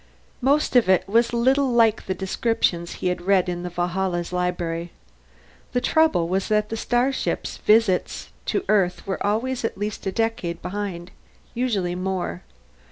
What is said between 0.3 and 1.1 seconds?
Most of it